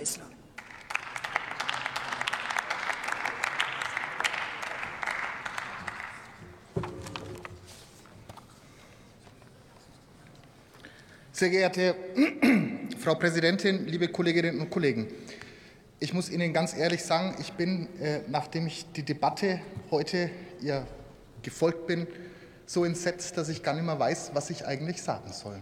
[0.00, 0.24] Geisler.
[11.32, 11.94] Sehr geehrte
[12.98, 15.06] Frau Präsidentin, liebe Kolleginnen und Kollegen!
[15.98, 19.60] Ich muss Ihnen ganz ehrlich sagen, ich bin, äh, nachdem ich die Debatte
[19.90, 20.30] heute
[20.62, 20.86] ihr
[21.42, 22.06] gefolgt bin,
[22.64, 25.60] so entsetzt, dass ich gar nicht mehr weiß, was ich eigentlich sagen soll.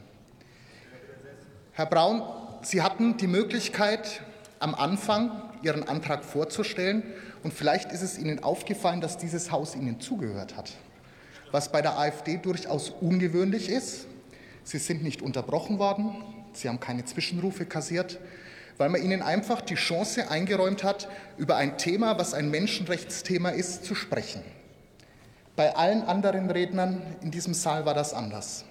[1.73, 2.23] Herr Braun,
[2.63, 4.23] Sie hatten die Möglichkeit,
[4.61, 7.03] am Anfang Ihren Antrag vorzustellen,
[7.43, 10.73] und vielleicht ist es Ihnen aufgefallen, dass dieses Haus Ihnen zugehört hat,
[11.53, 14.07] was bei der AfD durchaus ungewöhnlich ist.
[14.65, 16.17] Sie sind nicht unterbrochen worden,
[16.53, 18.19] Sie haben keine Zwischenrufe kassiert,
[18.77, 23.85] weil man Ihnen einfach die Chance eingeräumt hat, über ein Thema, was ein Menschenrechtsthema ist,
[23.85, 24.43] zu sprechen.
[25.57, 28.65] Bei allen anderen Rednern in diesem Saal war das anders.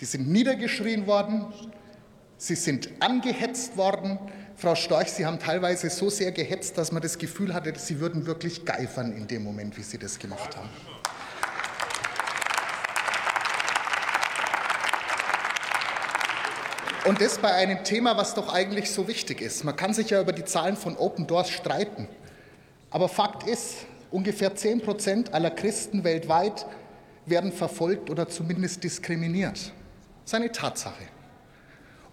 [0.00, 1.46] Die sind niedergeschrien worden,
[2.40, 4.18] sie sind angehetzt worden.
[4.56, 8.26] Frau Storch, Sie haben teilweise so sehr gehetzt, dass man das Gefühl hatte, Sie würden
[8.26, 10.68] wirklich geifern in dem Moment, wie Sie das gemacht haben.
[17.06, 19.64] Und das bei einem Thema, was doch eigentlich so wichtig ist.
[19.64, 22.08] Man kann sich ja über die Zahlen von Open Doors streiten.
[22.90, 26.66] Aber Fakt ist, ungefähr 10 Prozent aller Christen weltweit
[27.26, 29.56] werden verfolgt oder zumindest diskriminiert.
[29.56, 29.72] Das
[30.26, 31.19] ist eine Tatsache.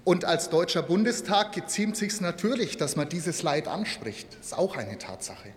[0.07, 4.29] Und als Deutscher Bundestag geziemt sich natürlich, dass man dieses Leid anspricht.
[4.37, 5.49] Das ist auch eine Tatsache.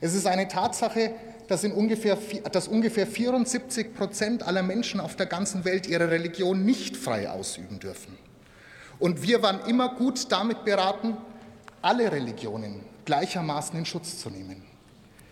[0.00, 1.12] Es ist eine Tatsache,
[1.46, 2.18] dass, ungefähr,
[2.50, 7.78] dass ungefähr 74 Prozent aller Menschen auf der ganzen Welt ihre Religion nicht frei ausüben
[7.78, 8.18] dürfen.
[8.98, 11.16] Und wir waren immer gut damit beraten,
[11.80, 14.64] alle Religionen gleichermaßen in Schutz zu nehmen.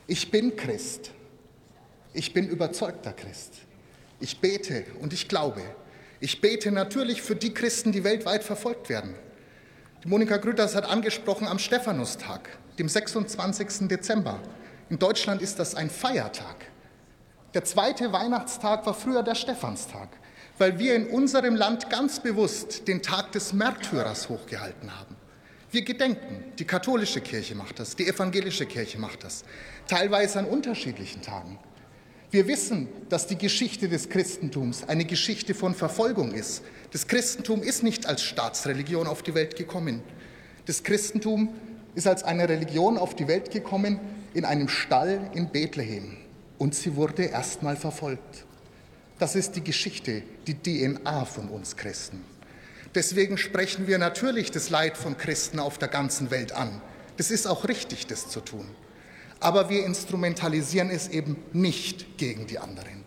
[0.06, 1.10] Ich bin Christ.
[2.12, 3.54] Ich bin überzeugter Christ.
[4.20, 5.62] Ich bete und ich glaube.
[6.20, 9.14] Ich bete natürlich für die Christen, die weltweit verfolgt werden.
[10.04, 13.88] Die Monika Grütters hat angesprochen am Stephanustag, dem 26.
[13.88, 14.40] Dezember.
[14.88, 16.66] In Deutschland ist das ein Feiertag.
[17.54, 20.08] Der zweite Weihnachtstag war früher der Stephanstag
[20.58, 25.16] weil wir in unserem Land ganz bewusst den Tag des Märtyrers hochgehalten haben.
[25.70, 29.44] Wir gedenken, die katholische Kirche macht das, die evangelische Kirche macht das,
[29.86, 31.58] teilweise an unterschiedlichen Tagen.
[32.30, 36.62] Wir wissen, dass die Geschichte des Christentums eine Geschichte von Verfolgung ist.
[36.92, 40.02] Das Christentum ist nicht als Staatsreligion auf die Welt gekommen.
[40.66, 41.54] Das Christentum
[41.94, 44.00] ist als eine Religion auf die Welt gekommen
[44.34, 46.16] in einem Stall in Bethlehem.
[46.58, 48.44] Und sie wurde erst mal verfolgt.
[49.20, 52.22] Das ist die Geschichte, die DNA von uns Christen.
[52.94, 56.82] Deswegen sprechen wir natürlich das Leid von Christen auf der ganzen Welt an.
[57.18, 58.66] Das ist auch richtig, das zu tun.
[59.40, 63.04] Aber wir instrumentalisieren es eben nicht gegen die anderen.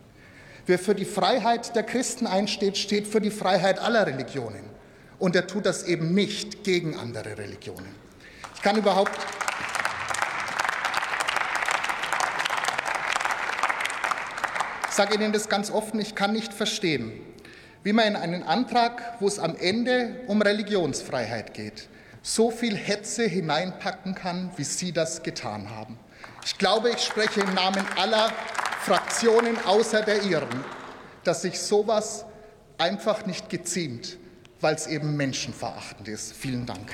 [0.66, 4.64] Wer für die Freiheit der Christen einsteht, steht für die Freiheit aller Religionen.
[5.18, 7.96] Und er tut das eben nicht gegen andere Religionen.
[8.56, 9.18] Ich kann überhaupt
[15.00, 17.14] sage Ihnen das ganz offen, ich kann nicht verstehen,
[17.84, 21.88] wie man in einen Antrag, wo es am Ende um Religionsfreiheit geht,
[22.22, 25.98] so viel Hetze hineinpacken kann, wie Sie das getan haben.
[26.46, 28.32] Ich glaube, ich spreche im Namen aller
[28.82, 30.64] Fraktionen außer der Ihren,
[31.24, 32.26] dass sich sowas
[32.78, 34.18] einfach nicht geziemt,
[34.62, 36.34] weil es eben menschenverachtend ist.
[36.34, 36.92] Vielen Dank.